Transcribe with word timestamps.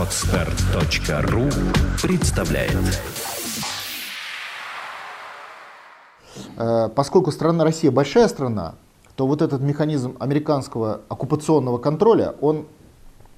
Отстар.ру 0.00 1.42
представляет 2.02 2.72
Э, 6.56 6.88
Поскольку 6.94 7.30
страна 7.30 7.64
Россия 7.64 7.90
большая 7.90 8.28
страна, 8.28 8.76
то 9.16 9.26
вот 9.26 9.42
этот 9.42 9.60
механизм 9.60 10.16
американского 10.18 11.02
оккупационного 11.10 11.76
контроля, 11.76 12.34
он 12.40 12.64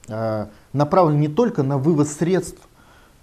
э, 0.07 0.47
направлен 0.73 1.19
не 1.19 1.27
только 1.27 1.65
на 1.65 1.79
вывоз 1.79 2.13
средств 2.13 2.61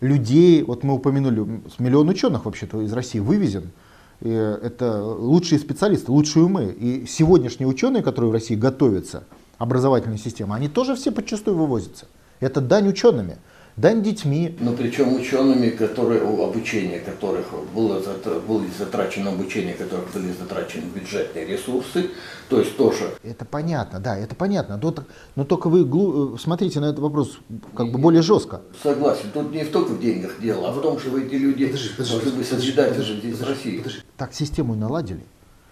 людей, 0.02 0.62
вот 0.64 0.84
мы 0.84 0.96
упомянули, 0.96 1.62
миллион 1.80 2.10
ученых 2.10 2.44
вообще-то 2.44 2.82
из 2.82 2.92
России 2.92 3.20
вывезен, 3.20 3.72
это 4.20 5.02
лучшие 5.02 5.60
специалисты, 5.60 6.12
лучшие 6.12 6.44
умы. 6.44 6.76
И 6.78 7.06
сегодняшние 7.06 7.70
ученые, 7.70 8.04
которые 8.04 8.32
в 8.32 8.34
России 8.34 8.56
готовятся, 8.56 9.24
образовательная 9.58 10.18
система, 10.18 10.56
они 10.56 10.68
тоже 10.68 10.96
все 10.96 11.14
подчастую 11.14 11.56
вывозятся. 11.56 12.06
Это 12.40 12.62
дань 12.62 12.88
учеными, 12.88 13.38
дань 13.76 14.02
детьми. 14.02 14.56
Но 14.60 14.74
причем 14.74 15.14
учеными, 15.14 15.70
которые, 15.70 16.24
у 16.24 16.42
обучения 16.44 17.00
которых 17.00 17.48
было, 17.74 18.02
было 18.48 18.64
затрачено 18.78 19.32
обучение, 19.32 19.74
которых 19.74 20.12
были 20.14 20.32
затрачены 20.32 20.86
бюджетные 20.96 21.46
ресурсы, 21.46 22.12
то 22.50 22.60
есть 22.60 22.78
тоже 22.78 23.12
Это 23.24 23.46
понятно, 23.46 24.00
да, 24.00 24.18
это 24.18 24.36
понятно. 24.36 24.80
Но, 24.82 24.94
но 25.36 25.44
только 25.44 25.68
вы 25.70 25.82
э, 25.82 26.38
смотрите 26.38 26.80
на 26.80 26.86
этот 26.86 27.00
вопрос 27.00 27.40
как 27.76 27.92
бы 27.92 28.00
более 28.00 28.22
жестко. 28.22 28.62
согласен, 28.82 29.32
тут 29.34 29.52
не 29.54 29.66
только 29.66 29.92
в 29.92 30.00
деньгах 30.00 30.40
дело, 30.42 30.70
а 30.70 30.72
в 30.72 30.82
том, 30.82 30.98
что 30.98 31.18
эти 31.18 31.36
люди 31.36 31.74
должны 31.98 32.32
быть 32.32 32.48
созидатели 32.48 33.20
здесь 33.20 33.38
в 33.38 33.48
России. 33.48 33.84
Так 34.18 34.34
систему 34.34 34.76
и 34.76 34.78
наладили. 34.78 35.24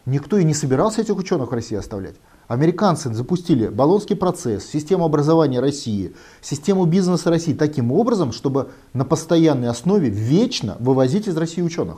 Никто 0.06 0.38
и 0.38 0.46
не 0.46 0.54
собирался 0.54 1.02
этих 1.02 1.18
ученых 1.18 1.52
в 1.52 1.54
России 1.54 1.76
оставлять. 1.76 2.16
Американцы 2.48 3.14
запустили 3.14 3.68
Болонский 3.68 4.16
процесс, 4.16 4.66
систему 4.66 5.04
образования 5.04 5.60
России, 5.60 6.14
систему 6.42 6.86
бизнеса 6.86 7.30
России 7.30 7.54
таким 7.54 7.92
образом, 7.92 8.32
чтобы 8.32 8.70
на 8.94 9.04
постоянной 9.04 9.68
основе 9.68 10.10
вечно 10.10 10.78
вывозить 10.80 11.28
из 11.28 11.36
России 11.36 11.62
ученых. 11.62 11.98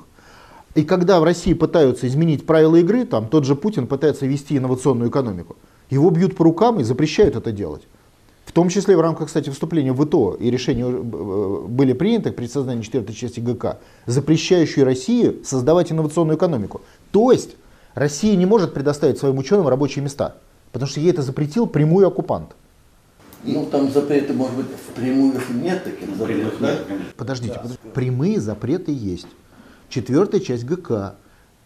И 0.73 0.83
когда 0.83 1.19
в 1.19 1.23
России 1.23 1.53
пытаются 1.53 2.07
изменить 2.07 2.47
правила 2.47 2.77
игры, 2.77 3.05
там 3.05 3.27
тот 3.27 3.45
же 3.45 3.55
Путин 3.55 3.85
пытается 3.85 4.25
вести 4.25 4.57
инновационную 4.57 5.11
экономику, 5.11 5.55
его 5.91 6.09
бьют 6.09 6.35
по 6.35 6.43
рукам 6.43 6.79
и 6.79 6.83
запрещают 6.83 7.35
это 7.35 7.51
делать. 7.51 7.83
В 8.45 8.51
том 8.51 8.69
числе 8.69 8.97
в 8.97 9.01
рамках, 9.01 9.27
кстати, 9.27 9.51
вступления 9.51 9.93
в 9.93 10.03
ИТО 10.03 10.35
и 10.39 10.49
решения 10.49 10.85
э, 10.85 11.67
были 11.67 11.93
приняты 11.93 12.31
при 12.31 12.47
создании 12.47 12.81
четвертой 12.81 13.13
части 13.13 13.39
ГК, 13.39 13.77
запрещающие 14.07 14.83
России 14.83 15.43
создавать 15.43 15.91
инновационную 15.91 16.35
экономику. 16.35 16.81
То 17.11 17.31
есть 17.31 17.51
Россия 17.99 18.37
не 18.37 18.45
может 18.45 18.73
предоставить 18.73 19.17
своим 19.17 19.37
ученым 19.39 19.67
рабочие 19.67 20.01
места, 20.01 20.37
потому 20.71 20.89
что 20.89 21.01
ей 21.01 21.11
это 21.11 21.21
запретил 21.21 21.67
прямой 21.67 22.07
оккупант. 22.07 22.55
Ну, 23.43 23.65
там 23.65 23.91
запреты, 23.91 24.31
может 24.31 24.55
быть, 24.55 24.67
впрямую 24.67 25.33
нет 25.55 25.83
таких 25.83 26.15
запретов, 26.15 26.53
да? 26.61 26.75
Подождите, 27.17 27.55
подождите. 27.55 27.81
прямые 27.93 28.39
запреты 28.39 28.93
есть. 28.93 29.27
Четвертая 29.89 30.39
часть 30.39 30.63
ГК. 30.63 31.15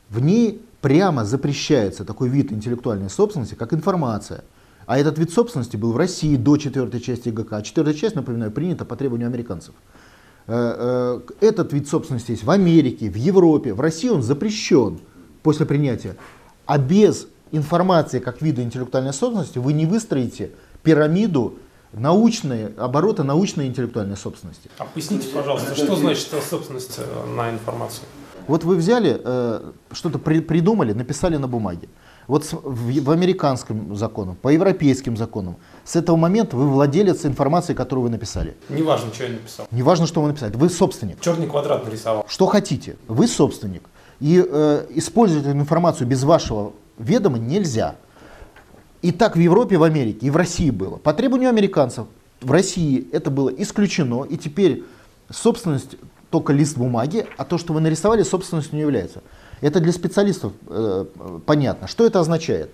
В 0.10 0.22
ней 0.24 0.60
прямо 0.82 1.24
запрещается 1.24 2.04
такой 2.04 2.30
вид 2.30 2.52
интеллектуальной 2.52 3.12
собственности, 3.12 3.54
как 3.54 3.72
информация. 3.72 4.44
А 4.88 4.98
этот 4.98 5.20
вид 5.20 5.32
собственности 5.32 5.78
был 5.78 5.92
в 5.94 5.98
России 5.98 6.36
до 6.36 6.58
четвертой 6.58 7.00
части 7.00 7.30
ГК. 7.30 7.58
А 7.58 7.62
четвертая 7.62 7.94
часть, 7.94 8.16
напоминаю, 8.16 8.50
принята 8.50 8.86
по 8.86 8.96
требованию 8.96 9.28
американцев. 9.28 9.76
Э, 10.48 11.20
э, 11.42 11.46
Этот 11.46 11.74
вид 11.74 11.88
собственности 11.88 12.32
есть 12.32 12.44
в 12.44 12.50
Америке, 12.50 13.12
в 13.12 13.18
Европе. 13.18 13.76
В 13.76 13.82
России 13.82 14.10
он 14.10 14.24
запрещен 14.24 15.00
после 15.44 15.66
принятия. 15.66 16.16
А 16.66 16.78
без 16.78 17.28
информации 17.52 18.20
как 18.20 18.42
вида 18.42 18.64
интеллектуальной 18.64 19.14
собственности 19.14 19.60
вы 19.60 19.74
не 19.74 19.86
выстроите 19.86 20.52
пирамиду 20.82 21.56
научной, 21.92 22.74
оборота 22.76 23.24
научной 23.24 23.68
интеллектуальной 23.68 24.18
собственности. 24.18 24.70
Поясните, 24.96 25.28
пожалуйста, 25.28 25.76
что 25.76 25.96
значит 25.96 26.28
собственность 26.50 26.96
э, 26.98 27.36
на 27.36 27.52
информацию? 27.52 28.06
Вот 28.48 28.64
вы 28.64 28.76
взяли, 28.76 29.22
э, 29.24 29.72
что-то 29.92 30.18
при- 30.18 30.40
придумали, 30.42 30.94
написали 30.94 31.38
на 31.38 31.48
бумаге. 31.48 31.88
Вот 32.28 32.46
с- 32.46 32.54
в, 32.54 33.02
в 33.04 33.12
американском 33.12 33.96
закону, 33.96 34.36
по 34.42 34.50
европейским 34.50 35.16
законам, 35.16 35.58
с 35.86 35.96
этого 35.96 36.16
момента 36.16 36.56
вы 36.58 36.68
владелец 36.68 37.26
информации, 37.26 37.74
которую 37.76 38.04
вы 38.06 38.10
написали. 38.10 38.56
Неважно, 38.70 39.14
что 39.14 39.24
я 39.26 39.30
написал. 39.30 39.68
Неважно, 39.72 40.08
что 40.08 40.22
вы 40.22 40.30
написали, 40.30 40.56
вы 40.56 40.70
собственник. 40.70 41.22
Черный 41.22 41.48
квадрат 41.48 41.86
нарисовал. 41.86 42.26
Что 42.28 42.48
хотите, 42.48 42.96
вы 43.08 43.28
собственник. 43.28 43.84
И 44.20 44.44
э, 44.46 44.86
использовать 44.92 45.46
эту 45.46 45.58
информацию 45.58 46.08
без 46.08 46.24
вашего 46.24 46.74
ведома 46.98 47.38
нельзя. 47.38 47.96
И 49.02 49.12
так 49.12 49.36
в 49.36 49.40
Европе, 49.40 49.78
в 49.78 49.84
Америке 49.84 50.28
и 50.28 50.30
в 50.30 50.38
России 50.38 50.70
было. 50.70 50.98
По 50.98 51.14
требованию 51.14 51.50
американцев 51.50 52.08
в 52.42 52.52
России 52.52 53.08
это 53.12 53.30
было 53.30 53.50
исключено, 53.50 54.24
и 54.24 54.38
теперь 54.38 54.84
собственность 55.30 55.96
только 56.30 56.54
лист 56.54 56.78
бумаги, 56.78 57.28
а 57.38 57.46
то, 57.46 57.58
что 57.58 57.74
вы 57.74 57.82
нарисовали, 57.82 58.24
собственностью 58.24 58.76
не 58.76 58.82
является. 58.82 59.22
Это 59.62 59.80
для 59.80 59.92
специалистов 59.92 60.54
э, 60.68 61.06
понятно. 61.46 61.88
Что 61.88 62.06
это 62.06 62.20
означает? 62.20 62.72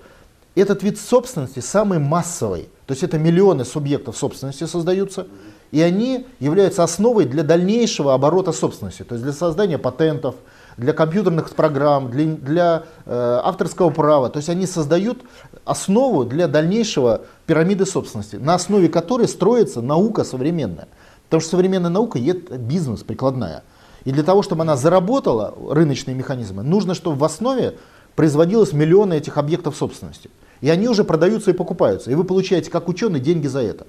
Этот 0.56 0.82
вид 0.82 1.00
собственности 1.00 1.60
самый 1.60 2.00
массовый, 2.00 2.70
то 2.86 2.94
есть 2.94 3.04
это 3.04 3.18
миллионы 3.20 3.66
субъектов 3.66 4.18
собственности 4.18 4.64
создаются, 4.66 5.28
и 5.72 5.82
они 5.82 6.26
являются 6.40 6.84
основой 6.84 7.26
для 7.26 7.44
дальнейшего 7.44 8.14
оборота 8.14 8.52
собственности, 8.52 9.04
то 9.04 9.16
есть 9.16 9.24
для 9.24 9.34
создания 9.34 9.78
патентов, 9.78 10.36
для 10.80 10.94
компьютерных 10.94 11.50
программ, 11.52 12.10
для, 12.10 12.26
для 12.26 12.84
э, 13.06 13.40
авторского 13.44 13.90
права. 13.90 14.30
То 14.30 14.38
есть 14.38 14.50
они 14.50 14.66
создают 14.66 15.20
основу 15.66 16.24
для 16.26 16.48
дальнейшего 16.48 17.22
пирамиды 17.46 17.86
собственности, 17.86 18.38
на 18.38 18.56
основе 18.56 18.88
которой 18.88 19.28
строится 19.28 19.82
наука 19.82 20.24
современная. 20.24 20.88
Потому 21.26 21.42
что 21.42 21.52
современная 21.52 21.92
наука– 21.92 22.18
это 22.26 22.58
бизнес, 22.58 23.04
прикладная. 23.04 23.64
И 24.06 24.12
для 24.12 24.24
того, 24.24 24.42
чтобы 24.42 24.64
она 24.64 24.76
заработала, 24.76 25.54
рыночные 25.70 26.16
механизмы, 26.16 26.64
нужно, 26.64 26.96
чтобы 26.96 27.18
в 27.18 27.24
основе 27.24 27.78
производилось 28.16 28.74
миллионы 28.74 29.16
этих 29.16 29.38
объектов 29.38 29.76
собственности. 29.76 30.30
И 30.62 30.70
они 30.70 30.88
уже 30.88 31.04
продаются 31.04 31.52
и 31.52 31.54
покупаются. 31.54 32.10
И 32.10 32.16
вы 32.16 32.24
получаете, 32.24 32.72
как 32.72 32.88
ученый, 32.88 33.20
деньги 33.20 33.48
за 33.48 33.62
это. 33.62 33.86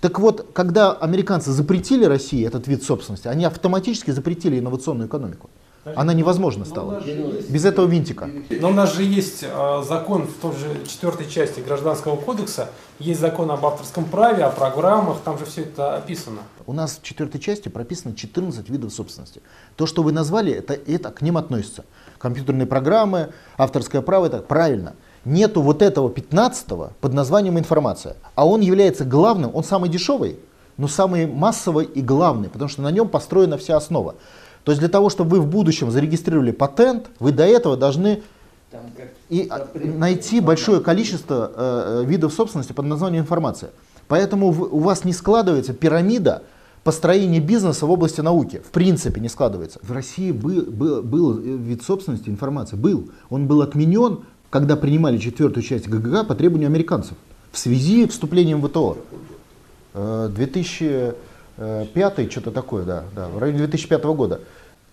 Так 0.00 0.18
вот, 0.18 0.50
когда 0.52 0.92
американцы 0.92 1.50
запретили 1.50 2.04
России 2.04 2.46
этот 2.46 2.68
вид 2.68 2.82
собственности, 2.82 3.28
они 3.28 3.44
автоматически 3.44 4.10
запретили 4.10 4.58
инновационную 4.58 5.08
экономику. 5.08 5.50
Она 5.96 6.14
невозможна 6.14 6.64
стала. 6.64 7.02
Без 7.48 7.64
этого 7.64 7.86
винтика. 7.86 8.30
Но 8.50 8.70
у 8.70 8.72
нас 8.72 8.94
же 8.94 9.02
есть 9.02 9.42
э, 9.42 9.82
закон 9.86 10.26
в 10.26 10.34
той 10.40 10.52
же 10.52 10.86
четвертой 10.86 11.28
части 11.28 11.60
Гражданского 11.60 12.16
кодекса, 12.16 12.70
есть 12.98 13.20
закон 13.20 13.50
об 13.50 13.64
авторском 13.66 14.04
праве, 14.04 14.44
о 14.44 14.50
программах, 14.50 15.18
там 15.24 15.38
же 15.38 15.44
все 15.44 15.62
это 15.62 15.96
описано. 15.96 16.40
У 16.66 16.72
нас 16.72 16.98
в 16.98 17.02
четвертой 17.02 17.40
части 17.40 17.68
прописано 17.68 18.14
14 18.14 18.68
видов 18.70 18.92
собственности. 18.92 19.42
То, 19.76 19.86
что 19.86 20.02
вы 20.02 20.12
назвали, 20.12 20.52
это, 20.52 20.74
это 20.74 21.10
к 21.10 21.20
ним 21.20 21.36
относится. 21.36 21.84
Компьютерные 22.18 22.66
программы, 22.66 23.32
авторское 23.58 24.00
право, 24.00 24.26
это 24.26 24.38
правильно. 24.38 24.94
Нету 25.24 25.60
вот 25.60 25.82
этого 25.82 26.10
15 26.10 26.66
под 27.00 27.12
названием 27.12 27.58
информация. 27.58 28.16
А 28.34 28.46
он 28.46 28.60
является 28.60 29.04
главным, 29.04 29.50
он 29.54 29.64
самый 29.64 29.90
дешевый, 29.90 30.38
но 30.76 30.88
самый 30.88 31.26
массовый 31.26 31.84
и 31.84 32.00
главный, 32.00 32.48
потому 32.48 32.68
что 32.68 32.82
на 32.82 32.90
нем 32.90 33.08
построена 33.08 33.58
вся 33.58 33.76
основа. 33.76 34.16
То 34.64 34.72
есть 34.72 34.80
для 34.80 34.88
того, 34.88 35.10
чтобы 35.10 35.36
вы 35.36 35.42
в 35.42 35.46
будущем 35.46 35.90
зарегистрировали 35.90 36.50
патент, 36.50 37.10
вы 37.20 37.32
до 37.32 37.44
этого 37.44 37.76
должны 37.76 38.22
и 39.28 39.46
а, 39.50 39.68
найти 39.74 40.40
большое 40.40 40.80
количество 40.80 41.52
э, 41.54 42.02
э, 42.02 42.04
видов 42.06 42.32
собственности 42.32 42.72
под 42.72 42.86
названием 42.86 43.22
информация. 43.22 43.70
Поэтому 44.08 44.48
у 44.48 44.78
вас 44.80 45.04
не 45.04 45.12
складывается 45.12 45.72
пирамида 45.72 46.42
построения 46.82 47.40
бизнеса 47.40 47.86
в 47.86 47.90
области 47.90 48.20
науки. 48.20 48.60
В 48.66 48.70
принципе 48.70 49.20
не 49.20 49.28
складывается. 49.28 49.78
В 49.82 49.92
России 49.92 50.32
был, 50.32 50.62
был, 50.62 51.02
был 51.02 51.38
вид 51.38 51.82
собственности 51.82 52.28
информации. 52.28 52.76
Был. 52.76 53.10
Он 53.30 53.46
был 53.46 53.62
отменен, 53.62 54.20
когда 54.50 54.76
принимали 54.76 55.18
четвертую 55.18 55.62
часть 55.62 55.88
ГГГ 55.88 56.26
по 56.26 56.34
требованию 56.34 56.68
американцев 56.68 57.16
в 57.52 57.58
связи 57.58 58.06
с 58.06 58.10
вступлением 58.10 58.60
в 58.60 58.68
ВТО. 58.68 58.98
Э, 59.94 60.28
2000 60.34 61.14
Э, 61.56 61.86
пятый, 61.92 62.28
что-то 62.30 62.50
такое, 62.50 62.84
да, 62.84 63.04
да, 63.14 63.28
в 63.28 63.38
районе 63.38 63.58
2005 63.58 64.04
года. 64.04 64.40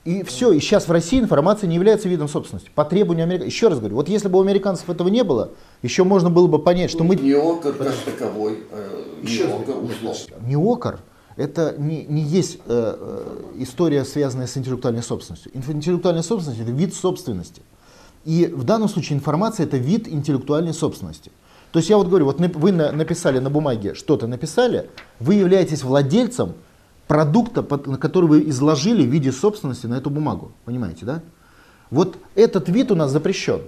И 0.04 0.24
все, 0.24 0.52
и 0.52 0.60
сейчас 0.60 0.88
в 0.88 0.92
России 0.92 1.20
информация 1.20 1.68
не 1.68 1.76
является 1.76 2.10
видом 2.10 2.28
собственности. 2.28 2.72
По 2.74 2.86
требованию 2.86 3.26
американцев. 3.26 3.54
Еще 3.54 3.68
раз 3.68 3.78
говорю, 3.78 3.96
вот 3.96 4.10
если 4.10 4.30
бы 4.30 4.40
у 4.40 4.42
американцев 4.42 4.90
этого 4.90 5.10
не 5.10 5.24
было, 5.24 5.52
еще 5.84 6.04
можно 6.04 6.32
было 6.32 6.48
бы 6.48 6.58
понять, 6.58 6.90
что 6.90 7.04
мы... 7.04 7.16
Не 7.16 7.34
окор 7.34 7.74
как 7.74 7.96
таковой, 8.04 8.64
э, 8.72 9.04
не 9.22 9.32
еще 9.32 9.46
окор 9.46 9.78
узлов. 9.78 10.18
Не 10.48 10.56
окор, 10.56 11.00
это 11.36 11.76
не, 11.78 12.04
не 12.06 12.24
есть 12.24 12.58
э, 12.66 12.96
э, 13.00 13.42
история, 13.60 14.04
связанная 14.04 14.48
с 14.48 14.58
интеллектуальной 14.58 15.04
собственностью. 15.04 15.52
Интеллектуальная 15.56 16.24
собственность– 16.24 16.62
это 16.64 16.72
вид 16.72 16.96
собственности. 16.96 17.62
И 18.26 18.52
в 18.52 18.64
данном 18.64 18.90
случае 18.90 19.18
информация– 19.18 19.66
это 19.68 19.78
вид 19.78 20.08
интеллектуальной 20.08 20.74
собственности. 20.74 21.32
То 21.72 21.80
есть 21.80 21.90
я 21.90 21.98
вот 21.98 22.08
говорю, 22.08 22.26
вот 22.26 22.40
вы 22.40 22.72
на- 22.72 22.92
написали 22.92 23.40
на 23.40 23.50
бумаге, 23.50 23.94
что-то 23.94 24.28
написали, 24.28 24.90
вы 25.20 25.36
являетесь 25.36 25.84
владельцем 25.84 26.54
продукта, 27.08 27.64
который 27.64 28.26
вы 28.28 28.50
изложили 28.50 29.04
в 29.04 29.10
виде 29.10 29.32
собственности 29.32 29.86
на 29.86 29.96
эту 29.96 30.10
бумагу. 30.10 30.52
Понимаете, 30.66 31.06
да? 31.06 31.22
Вот 31.90 32.18
этот 32.36 32.70
вид 32.70 32.92
у 32.92 32.96
нас 32.96 33.12
запрещен. 33.12 33.62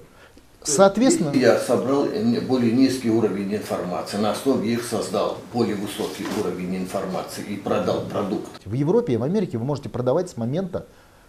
Соответственно... 0.65 1.31
Я 1.33 1.59
собрал 1.59 2.07
более 2.47 2.71
низкий 2.71 3.09
уровень 3.09 3.53
информации, 3.53 4.17
на 4.17 4.31
основе 4.31 4.71
их 4.71 4.83
создал 4.85 5.38
более 5.51 5.75
высокий 5.75 6.25
уровень 6.39 6.77
информации 6.77 7.44
и 7.49 7.57
продал 7.57 8.01
продукт. 8.09 8.49
В 8.63 8.73
Европе 8.73 9.13
и 9.13 9.17
в 9.17 9.23
Америке 9.23 9.57
вы 9.57 9.65
можете 9.65 9.89
продавать 9.89 10.29
с 10.29 10.38
момента, 10.38 10.85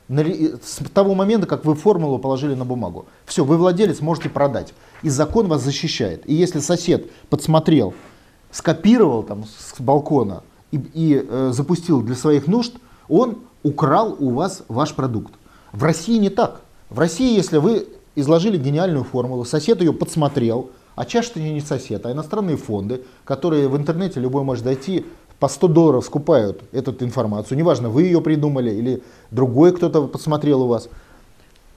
с 0.09 0.81
того 0.93 1.15
момента, 1.15 1.47
как 1.47 1.65
вы 1.65 1.75
формулу 1.75 2.19
положили 2.19 2.55
на 2.55 2.65
бумагу. 2.65 3.07
Все, 3.25 3.45
вы 3.45 3.57
владелец, 3.57 4.01
можете 4.01 4.29
продать. 4.29 4.75
И 5.03 5.09
закон 5.09 5.49
вас 5.49 5.63
защищает. 5.63 6.29
И 6.29 6.35
если 6.35 6.61
сосед 6.61 7.11
подсмотрел, 7.31 7.95
скопировал 8.51 9.23
там 9.23 9.45
с 9.45 9.81
балкона 9.81 10.43
и, 10.73 10.77
и 10.93 11.27
э, 11.27 11.51
запустил 11.53 12.03
для 12.03 12.15
своих 12.15 12.47
нужд, 12.47 12.75
он 13.09 13.39
украл 13.63 14.17
у 14.19 14.31
вас 14.31 14.63
ваш 14.69 14.95
продукт. 14.95 15.35
В 15.73 15.83
России 15.83 16.19
не 16.19 16.31
так. 16.31 16.61
В 16.91 16.99
России, 16.99 17.35
если 17.35 17.59
вы 17.59 17.89
изложили 18.15 18.59
гениальную 18.59 19.05
формулу, 19.05 19.45
сосед 19.45 19.81
ее 19.81 19.93
подсмотрел, 19.93 20.71
а 20.95 21.05
чаще 21.05 21.41
не 21.53 21.61
сосед, 21.61 22.07
а 22.07 22.13
иностранные 22.13 22.57
фонды, 22.57 23.03
которые 23.25 23.69
в 23.69 23.77
интернете 23.77 24.21
любой 24.21 24.45
может 24.45 24.65
дойти, 24.65 25.05
по 25.45 25.49
100 25.49 25.69
долларов 25.69 26.07
скупают 26.07 26.63
эту 26.73 27.05
информацию, 27.05 27.59
неважно, 27.59 27.91
вы 27.91 28.05
ее 28.05 28.23
придумали 28.23 28.71
или 28.71 29.03
другой 29.31 29.77
кто-то 29.77 30.07
подсмотрел 30.07 30.63
у 30.63 30.69
вас. 30.69 30.89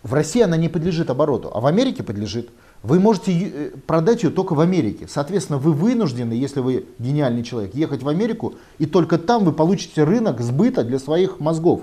В 0.03 0.13
России 0.13 0.41
она 0.41 0.55
не 0.55 0.69
подлежит 0.69 1.09
обороту, 1.09 1.51
а 1.53 1.59
в 1.59 1.65
Америке 1.65 2.01
подлежит. 2.01 2.49
Вы 2.81 3.01
можете 3.01 3.33
э, 3.33 3.71
продать 3.85 4.23
ее 4.23 4.29
только 4.29 4.53
в 4.53 4.61
Америке. 4.61 5.05
Соответственно, 5.09 5.59
вы 5.59 5.73
вынуждены, 5.73 6.31
если 6.31 6.61
вы 6.61 6.85
гениальный 6.97 7.43
человек, 7.43 7.75
ехать 7.75 8.03
в 8.03 8.07
Америку, 8.07 8.53
и 8.77 8.85
только 8.85 9.17
там 9.17 9.43
вы 9.43 9.51
получите 9.51 10.05
рынок 10.05 10.39
сбыта 10.39 10.85
для 10.85 10.97
своих 10.97 11.41
мозгов. 11.41 11.81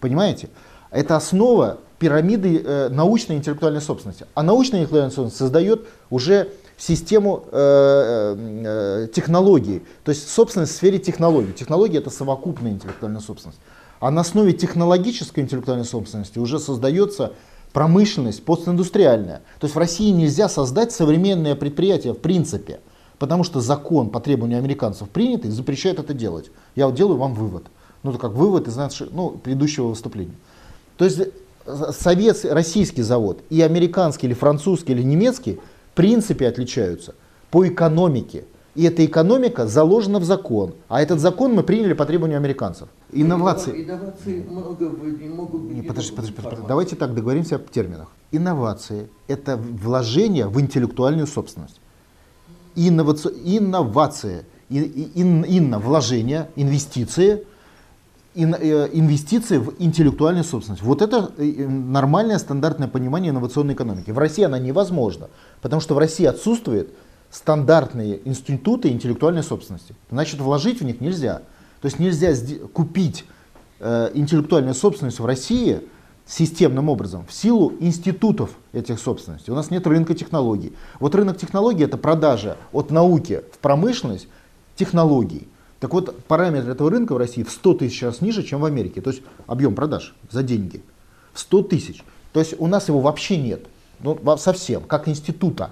Понимаете? 0.00 0.48
Это 0.90 1.16
основа 1.16 1.80
пирамиды 1.98 2.62
э, 2.64 2.88
научной 2.90 3.36
интеллектуальной 3.36 3.80
собственности. 3.80 4.26
А 4.34 4.42
научная 4.42 4.80
интеллектуальная 4.80 5.10
собственность 5.10 5.36
создает 5.36 5.86
уже 6.10 6.48
систему 6.76 7.44
э, 7.50 8.36
э, 8.64 9.08
технологий, 9.14 9.82
то 10.04 10.10
есть 10.10 10.28
собственность 10.28 10.72
в 10.72 10.76
сфере 10.76 10.98
технологий. 10.98 11.52
Технология 11.52 11.98
это 11.98 12.10
совокупная 12.10 12.72
интеллектуальная 12.72 13.20
собственность. 13.20 13.58
А 13.98 14.10
на 14.10 14.20
основе 14.20 14.52
технологической 14.52 15.42
интеллектуальной 15.42 15.86
собственности 15.86 16.38
уже 16.38 16.58
создается 16.58 17.32
промышленность 17.72 18.44
постиндустриальная. 18.44 19.42
То 19.58 19.64
есть 19.64 19.74
в 19.74 19.78
России 19.78 20.10
нельзя 20.10 20.48
создать 20.48 20.92
современное 20.92 21.54
предприятие 21.54 22.12
в 22.12 22.18
принципе, 22.18 22.80
потому 23.18 23.42
что 23.42 23.60
закон 23.60 24.10
по 24.10 24.20
требованию 24.20 24.58
американцев 24.58 25.08
принятый 25.08 25.50
запрещает 25.50 25.98
это 25.98 26.12
делать. 26.12 26.50
Я 26.74 26.86
вот 26.86 26.94
делаю 26.94 27.16
вам 27.16 27.34
вывод. 27.34 27.64
Ну, 28.02 28.10
это 28.10 28.20
как 28.20 28.32
вывод 28.32 28.68
из 28.68 28.76
нашего, 28.76 29.08
ну, 29.10 29.30
предыдущего 29.30 29.88
выступления. 29.88 30.34
То 30.98 31.06
есть 31.06 31.20
советский, 31.92 32.48
российский 32.48 33.02
завод 33.02 33.42
и 33.50 33.60
американский 33.62 34.26
или 34.26 34.34
французский 34.34 34.92
или 34.92 35.02
немецкий 35.02 35.60
в 35.92 35.96
принципе 35.96 36.48
отличаются 36.48 37.14
по 37.50 37.66
экономике. 37.66 38.44
И 38.74 38.84
эта 38.84 39.04
экономика 39.06 39.66
заложена 39.66 40.18
в 40.18 40.24
закон. 40.24 40.74
А 40.88 41.00
этот 41.00 41.18
закон 41.18 41.54
мы 41.54 41.62
приняли 41.62 41.94
по 41.94 42.04
требованию 42.04 42.36
американцев. 42.36 42.88
Инновации. 43.10 43.84
Инновации 43.84 44.44
много 44.48 44.84
не 44.84 45.28
могут 45.28 45.62
быть. 45.62 45.76
Не, 45.76 45.82
подожди, 45.82 46.12
подожди, 46.14 46.34
подожди, 46.34 46.64
давайте 46.68 46.94
так 46.96 47.14
договоримся 47.14 47.56
о 47.56 47.58
терминах. 47.58 48.08
Инновации– 48.32 49.08
это 49.28 49.56
вложение 49.56 50.46
в 50.46 50.60
интеллектуальную 50.60 51.26
собственность. 51.26 51.80
Инновация, 52.74 53.32
инновация 53.32 54.44
ин, 54.68 55.44
инна– 55.44 55.78
вложение, 55.80 56.50
инвестиции– 56.56 57.46
инвестиции 58.36 59.58
в 59.58 59.74
интеллектуальную 59.78 60.44
собственность. 60.44 60.82
Вот 60.82 61.00
это 61.00 61.32
э, 61.38 61.66
нормальное 61.66 62.38
стандартное 62.38 62.88
понимание 62.88 63.30
инновационной 63.30 63.74
экономики. 63.74 64.10
В 64.10 64.18
России 64.18 64.42
она 64.42 64.58
невозможна, 64.58 65.28
потому 65.62 65.80
что 65.80 65.94
в 65.94 65.98
России 65.98 66.26
отсутствуют 66.26 66.90
стандартные 67.30 68.20
институты 68.28 68.88
интеллектуальной 68.90 69.42
собственности. 69.42 69.94
Значит, 70.10 70.40
вложить 70.40 70.80
в 70.80 70.84
них 70.84 71.00
нельзя. 71.00 71.42
То 71.80 71.86
есть 71.86 71.98
нельзя 71.98 72.34
купить 72.72 73.24
э, 73.80 74.10
интеллектуальную 74.14 74.74
собственность 74.74 75.18
в 75.18 75.26
России 75.26 75.80
системным 76.26 76.88
образом 76.88 77.24
в 77.26 77.32
силу 77.32 77.72
институтов 77.80 78.50
этих 78.72 78.98
собственностей. 78.98 79.52
У 79.52 79.56
нас 79.56 79.70
нет 79.70 79.86
рынка 79.86 80.14
технологий. 80.14 80.74
Вот 81.00 81.14
рынок 81.14 81.38
технологий 81.38 81.84
это 81.84 81.96
продажа 81.96 82.56
от 82.72 82.90
науки 82.90 83.42
в 83.52 83.58
промышленность 83.58 84.28
технологий. 84.74 85.48
Так 85.80 85.92
вот, 85.92 86.24
параметр 86.24 86.70
этого 86.70 86.90
рынка 86.90 87.14
в 87.14 87.18
России 87.18 87.42
в 87.42 87.50
100 87.50 87.74
тысяч 87.74 88.02
раз 88.02 88.20
ниже, 88.20 88.42
чем 88.42 88.60
в 88.60 88.64
Америке. 88.64 89.00
То 89.00 89.10
есть 89.10 89.22
объем 89.46 89.74
продаж 89.74 90.14
за 90.30 90.42
деньги. 90.42 90.82
В 91.32 91.40
100 91.40 91.62
тысяч. 91.64 92.02
То 92.32 92.40
есть 92.40 92.54
у 92.58 92.66
нас 92.66 92.88
его 92.88 93.00
вообще 93.00 93.36
нет. 93.36 93.66
Ну, 94.00 94.18
совсем, 94.36 94.82
как 94.82 95.08
института. 95.08 95.70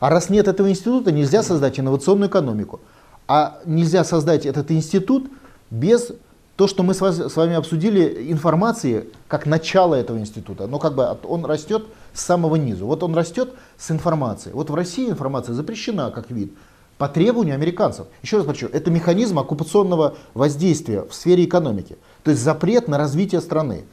А 0.00 0.10
раз 0.10 0.28
нет 0.28 0.48
этого 0.48 0.68
института, 0.68 1.12
нельзя 1.12 1.42
создать 1.42 1.78
инновационную 1.78 2.28
экономику. 2.28 2.80
А 3.26 3.60
нельзя 3.64 4.04
создать 4.04 4.44
этот 4.44 4.70
институт 4.70 5.30
без 5.70 6.12
то, 6.56 6.68
что 6.68 6.82
мы 6.82 6.94
с 6.94 7.00
вами 7.00 7.54
обсудили, 7.54 8.30
информации 8.30 9.08
как 9.28 9.46
начало 9.46 9.94
этого 9.94 10.18
института. 10.18 10.66
Но 10.66 10.78
как 10.78 10.94
бы 10.94 11.16
он 11.24 11.44
растет 11.44 11.86
с 12.12 12.22
самого 12.22 12.56
низу. 12.56 12.86
Вот 12.86 13.02
он 13.02 13.14
растет 13.14 13.54
с 13.76 13.90
информацией. 13.90 14.54
Вот 14.54 14.70
в 14.70 14.74
России 14.74 15.08
информация 15.08 15.54
запрещена 15.54 16.10
как 16.10 16.30
вид 16.30 16.52
по 16.98 17.08
требованию 17.08 17.54
американцев. 17.54 18.06
Еще 18.22 18.36
раз 18.36 18.46
подчеркну, 18.46 18.76
это 18.76 18.90
механизм 18.90 19.38
оккупационного 19.38 20.16
воздействия 20.34 21.02
в 21.02 21.14
сфере 21.14 21.44
экономики. 21.44 21.96
То 22.22 22.30
есть 22.30 22.42
запрет 22.42 22.88
на 22.88 22.98
развитие 22.98 23.40
страны. 23.40 23.84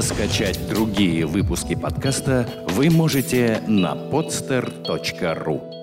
Скачать 0.00 0.58
другие 0.68 1.26
выпуски 1.26 1.74
подкаста 1.74 2.48
вы 2.70 2.90
можете 2.90 3.62
на 3.66 3.94
podster.ru 3.94 5.77